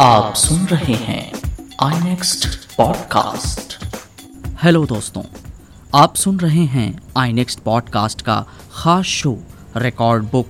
[0.00, 1.32] आप सुन रहे हैं
[1.82, 3.84] आई नेक्स्ट पॉडकास्ट
[4.62, 5.22] हेलो दोस्तों,
[5.94, 9.38] आप सुन रहे हैं आई नेक्स्ट पॉडकास्ट का खास शो
[9.76, 10.48] रिकॉर्ड बुक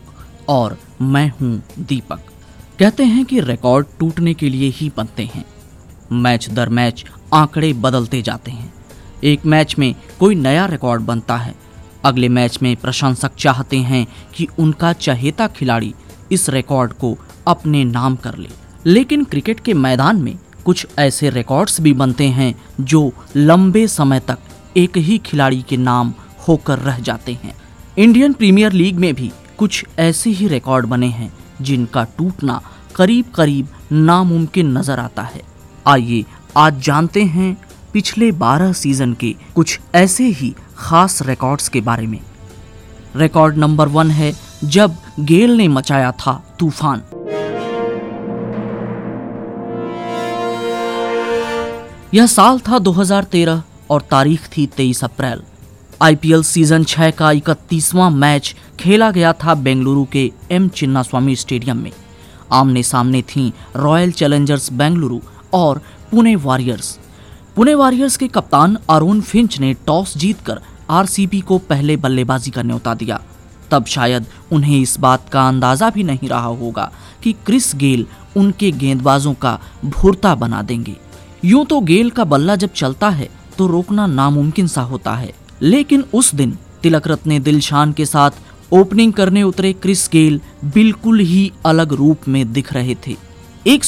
[0.48, 2.20] और मैं हूँ दीपक।
[2.78, 5.44] कहते हैं कि रिकॉर्ड टूटने के लिए ही बनते हैं।
[6.12, 7.04] मैच दर मैच
[7.34, 8.74] आंकड़े बदलते जाते हैं।
[9.24, 11.54] एक मैच में कोई नया रिकॉर्ड बनता है।
[12.04, 15.94] अगले मैच में प्रशंसक चाहते हैं कि उनका चहेता खिलाड़ी
[16.32, 21.80] इस रिकॉर्ड को अपने नाम कर ले। लेकिन क्रिकेट के मैदान में कुछ ऐसे रिकॉर्ड्स
[21.80, 23.00] भी बनते हैं जो
[23.36, 24.38] लंबे समय तक
[24.76, 26.14] एक ही खिलाड़ी के नाम
[26.48, 27.54] होकर रह जाते हैं।
[27.98, 31.32] इंडियन प्रीमियर लीग में भी कुछ ऐसे ही रिकॉर्ड बने हैं
[31.62, 32.60] जिनका टूटना
[32.96, 35.42] करीब करीब नामुमकिन नज़र आता है।
[35.86, 36.24] आइए
[36.56, 37.56] आज जानते हैं
[37.92, 42.20] पिछले 12 सीज़न के कुछ ऐसे ही खास रिकॉर्ड्स के बारे में।
[43.16, 44.32] रिकॉर्ड नंबर वन है,
[44.64, 47.02] जब गेल ने मचाया था तूफ़ान।
[52.14, 55.40] यह साल था 2013 और तारीख थी 23 अप्रैल।
[56.02, 61.90] आईपीएल सीज़न 6 का इकतीसवां मैच खेला गया था बेंगलुरु के एम चिन्नास्वामी स्टेडियम में।
[62.52, 65.18] आमने सामने थी रॉयल चैलेंजर्स बेंगलुरु
[65.52, 66.98] और पुणे वॉरियर्स।
[67.56, 72.94] पुणे वॉरियर्स के कप्तान अरुण फिंच ने टॉस जीतकर आरसीबी को पहले बल्लेबाजी का न्योता
[72.94, 73.20] दिया।
[73.70, 76.90] तब शायद उन्हें इस बात का अंदाज़ा भी नहीं रहा होगा
[77.22, 78.06] कि क्रिस गेल
[78.36, 80.96] उनके गेंदबाजों का भूरता बना देंगे।
[81.44, 86.04] यूँ तो गेल का बल्ला जब चलता है तो रोकना नामुमकिन सा होता है। लेकिन
[86.14, 88.30] उस दिन, तिलक रत्ने दिलशान के साथ
[88.72, 93.16] ओपनिंग करने उतरे क्रिस गेल बिल्कुल ही अलग रूप में दिख रहे थे।
[93.66, 93.84] एक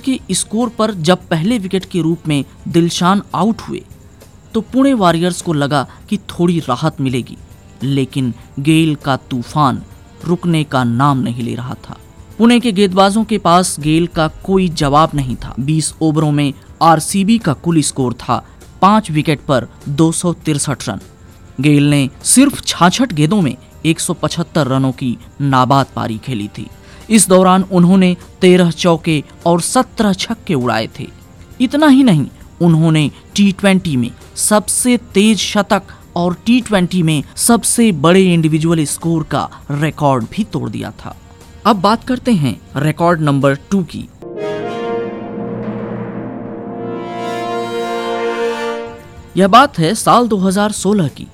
[0.00, 3.82] के स्कोर पर जब पहले विकेट के रूप में दिलशान आउट हुए
[4.54, 7.36] तो पुणे वॉरियर्स को लगा कि थोड़ी राहत मिलेगी।
[7.82, 9.82] लेकिन गेल का तूफ़ान
[10.24, 11.98] रुकने का नाम नहीं ले रहा था।
[12.38, 17.38] पुणे के गेंदबाजों के पास गेल का कोई जवाब नहीं था। 20 ओवरों में आरसीबी
[17.38, 18.44] का कुल स्कोर था
[18.82, 20.12] पाँच विकेट पर दो
[20.88, 21.00] रन।
[21.60, 26.66] गेल ने सिर्फ़ छाछठ गेंदों में 175 रनों की नाबाद पारी खेली थी।
[27.10, 31.06] इस दौरान उन्होंने तेरह चौके और सत्रह छक्के उड़ाए थे।
[31.60, 32.26] इतना ही नहीं,
[32.62, 35.82] उन्होंने टी में सबसे तेज शतक
[36.16, 41.16] और टी में सबसे बड़े इंडिविजुअल स्कोर का रिकॉर्ड भी तोड़ दिया था।
[41.66, 44.08] अब बात करते हैं रिकॉर्ड नंबर टू की।
[49.36, 51.26] यह बात है साल 2016 की।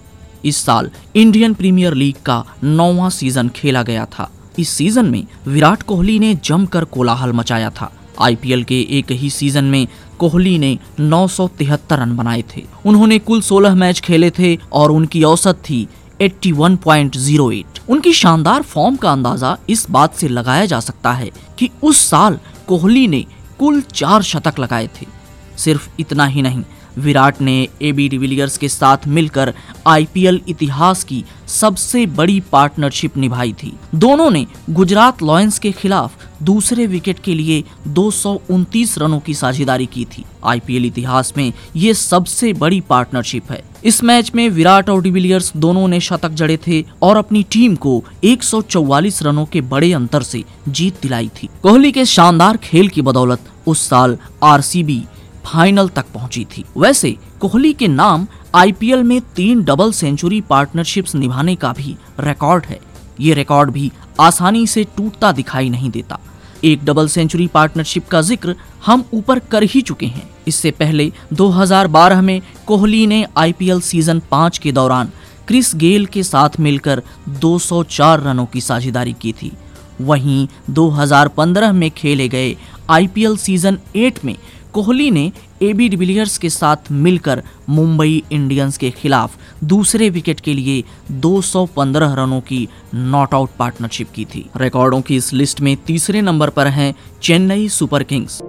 [0.44, 5.82] इस साल इंडियन प्रीमियर लीग का नौवा सीज़न खेला गया था। इस सीज़न में विराट
[5.82, 9.86] कोहली ने जमकर कोलाहल मचाया था। आईपीएल के एक ही सीज़न में
[10.18, 14.90] कोहली ने नौ सौ तिहत्तर रन बनाए थे। उन्होंने कुल 16 मैच खेले थे और
[14.90, 15.86] उनकी औसत थी
[16.20, 22.06] 81.08 उनकी शानदार फॉर्म का अंदाज़ा इस बात से लगाया जा सकता है कि उस
[22.10, 23.24] साल कोहली ने
[23.58, 25.21] कुल चार शतक लगाए थे।
[25.64, 26.62] सिर्फ़ इतना ही नहीं,
[26.98, 29.52] विराट ने ए बी डिविलियर्स के साथ मिलकर
[29.86, 36.86] आईपीएल इतिहास की सबसे बड़ी पार्टनरशिप निभाई थी। दोनों ने गुजरात लॉयंस के खिलाफ दूसरे
[36.86, 41.94] विकेट के लिए दो सौ उनतीस रनों की साझेदारी की थी। आईपीएल इतिहास में ये
[41.94, 46.84] सबसे बड़ी पार्टनरशिप है। इस मैच में विराट और डिविलियर्स दोनों ने शतक जड़े थे
[47.02, 52.04] और अपनी टीम को 144 रनों के बड़े अंतर से जीत दिलाई थी। कोहली के
[52.06, 55.02] शानदार खेल की बदौलत उस साल आरसीबी
[55.44, 61.54] फाइनल तक पहुँची थी। वैसे, कोहली के नाम आईपीएल में तीन डबल सेंचुरी पार्टनरशिप्स निभाने
[61.56, 62.80] का भी रिकॉर्ड है।
[63.20, 66.18] ये रिकॉर्ड भी आसानी से टूटता दिखाई नहीं देता।
[66.64, 68.54] एक डबल सेंचुरी पार्टनरशिप का ज़िक्र
[68.86, 74.58] हम ऊपर कर ही चुके हैं। इससे पहले 2012 में कोहली ने आईपीएल सीज़न पाँच
[74.58, 75.10] के दौरान
[75.48, 77.02] क्रिस गेल के साथ मिलकर
[77.40, 79.52] 204 रनों की साझेदारी की थी।
[80.00, 82.56] वहीं 2015 में खेले गए
[82.90, 84.36] आईपीएल सीज़न 8 में
[84.72, 85.30] कोहली ने
[85.62, 90.82] एबी डिविलियर्स के साथ मिलकर मुंबई इंडियंस के खिलाफ दूसरे विकेट के लिए
[91.22, 96.50] 215 रनों की नॉट आउट पार्टनरशिप की थी। रिकॉर्डों की इस लिस्ट में तीसरे नंबर
[96.50, 98.40] पर हैं Chennai Super Kings.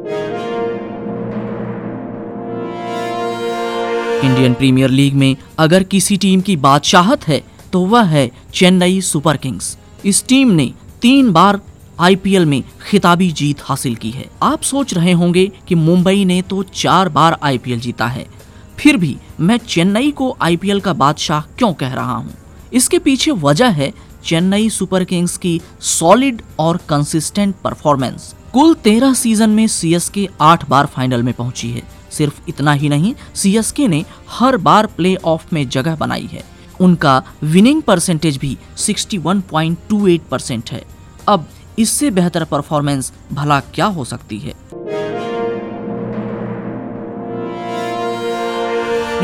[4.23, 7.41] Indian Premier League में अगर किसी टीम की बादशाहत है
[7.73, 10.71] तो वह है चेन्नई सुपर किंग्स। इस टीम ने
[11.01, 11.59] तीन बार
[12.03, 16.63] आईपीएल में खिताबी जीत हासिल की है। आप सोच रहे होंगे कि मुंबई ने तो
[16.63, 18.25] चार बार आईपीएल जीता है।
[18.79, 22.33] फिर भी मैं चेन्नई को आईपीएल का बादशाह क्यों कह रहा हूँ?
[22.73, 23.91] इसके पीछे वजह है
[24.25, 30.85] चेन्नई सुपर किंग्स की सॉलिड और कंसिस्टेंट परफॉर्मेंस। कुल तेरह सीज़न में सीएसके आठ बार
[30.85, 35.67] फाइनल में पहुँची है। सिर्फ़ इतना ही नहीं सीएसके ने हर बार प्ले ऑफ़ में
[35.69, 36.43] जगह बनाई है।
[36.79, 40.83] उनका विनिंग परसेंटेज भी 61.28 परसेंट है।
[41.27, 41.47] अब
[41.79, 44.53] इससे बेहतर परफॉर्मेंस भला क्या हो सकती है?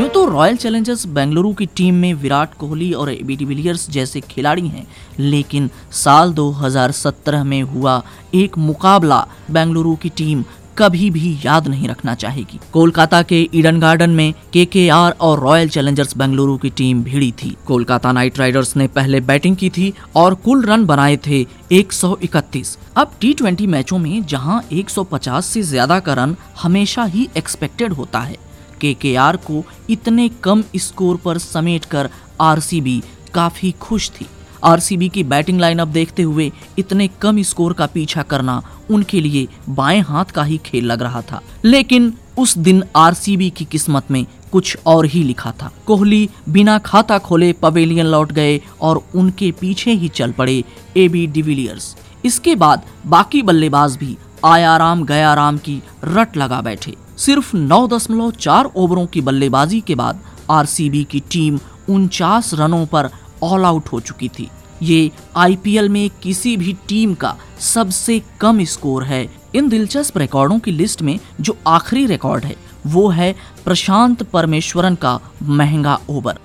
[0.00, 4.68] यूँ तो रॉयल चैलेंजर्स बेंगलुरु की टीम में विराट कोहली और एबी डिविलियर्स जैसे खिलाड़ी
[4.68, 4.86] हैं,
[5.18, 8.02] लेकिन साल 2017 में हुआ
[8.34, 10.44] एक मुकाबला बेंगलुरु की टीम
[10.80, 16.16] कभी भी याद नहीं रखना चाहेगी। कोलकाता के ईडन गार्डन में केकेआर और रॉयल चैलेंजर्स
[16.16, 20.64] बेंगलुरु की टीम भिड़ी थी। कोलकाता नाइट राइडर्स ने पहले बैटिंग की थी और कुल
[20.64, 27.04] रन बनाए थे 131 अब टी मैचों में जहाँ 150 से ज़्यादा का रन हमेशा
[27.06, 28.36] ही एक्सपेक्टेड होता है,
[28.80, 32.10] केकेआर को इतने कम स्कोर पर समेटकर
[32.40, 33.02] आरसीबी
[33.34, 34.26] काफ़ी खुश थी।
[34.64, 40.00] आरसीबी की बैटिंग लाइनअप देखते हुए इतने कम स्कोर का पीछा करना उनके लिए बाएँ
[40.00, 44.76] हाथ का ही खेल लग रहा था। लेकिन उस दिन आरसीबी की किस्मत में कुछ
[44.86, 50.08] और ही लिखा था। कोहली बिना खाता खोले पवेलियन लौट गए और उनके पीछे ही
[50.08, 50.64] चल पड़े
[50.96, 56.94] एबी डिविलियर्स। इसके बाद बाकी बल्लेबाज भी आया राम गया राम की रट लगा बैठे।
[57.18, 60.20] सिर्फ़ नौ दशमलव चार ओवरों की बल्लेबाजी के बाद
[60.50, 61.58] आरसीबी की टीम
[61.88, 63.10] उनचास रनों पर
[63.42, 64.48] ऑल आउट हो चुकी थी।
[64.82, 70.70] ये आईपीएल में किसी भी टीम का सबसे कम स्कोर है। इन दिलचस्प रिकॉर्डों की
[70.70, 72.56] लिस्ट में जो आखिरी रिकॉर्ड है,
[72.86, 73.34] वो है
[73.64, 76.38] प्रशांत परमेश्वरन का महँगा ओवर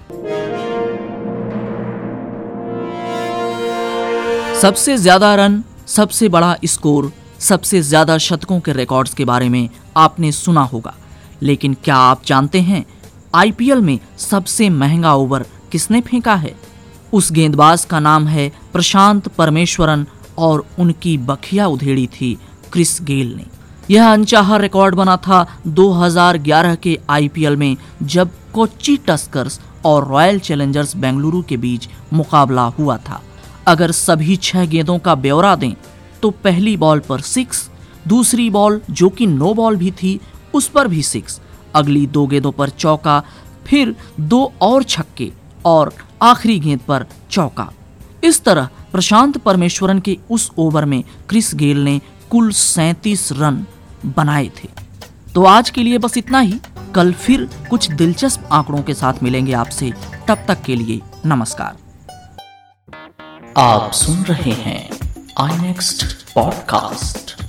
[4.61, 10.31] सबसे ज़्यादा रन सबसे बड़ा स्कोर सबसे ज़्यादा शतकों के रिकॉर्ड्स के बारे में आपने
[10.31, 10.93] सुना होगा।
[11.41, 12.85] लेकिन क्या आप जानते हैं
[13.35, 16.55] आईपीएल में सबसे महँगा ओवर किसने फेंका है?
[17.15, 20.05] उस गेंदबाज का नाम है प्रशांत परमेश्वरन
[20.37, 22.37] और उनकी बखिया उधेड़ी थी
[22.73, 23.45] क्रिस गेल ने।
[23.89, 30.95] यह अनचाहा रिकॉर्ड बना था 2011 के आईपीएल में जब कोच्चि टस्कर्स और रॉयल चैलेंजर्स
[30.95, 33.21] बेंगलुरु के बीच मुकाबला हुआ था।
[33.67, 35.73] अगर सभी छह गेंदों का ब्यौरा दें
[36.21, 37.69] तो पहली बॉल पर सिक्स,
[38.07, 40.19] दूसरी बॉल जो कि नो बॉल भी थी,
[40.53, 41.39] उस पर भी सिक्स।
[41.75, 43.23] अगली दो गेंदों पर चौका,
[43.67, 45.31] फिर दो और छक्के
[45.65, 47.71] और आखिरी गेंद पर चौका।
[48.23, 53.65] इस तरह प्रशांत परमेश्वरन के उस ओवर में क्रिस गेल ने कुल सैतीस रन
[54.05, 54.69] बनाए थे।
[55.33, 56.59] तो आज के लिए बस इतना ही।
[56.95, 59.93] कल फिर कुछ दिलचस्प आंकड़ों के साथ मिलेंगे आपसे।
[60.27, 61.77] तब तक के लिए नमस्कार।
[63.57, 64.89] आप सुन रहे हैं
[65.39, 67.44] आई नेक्स्ट पॉडकास्ट